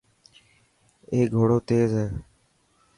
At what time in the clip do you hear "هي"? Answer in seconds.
1.99-2.07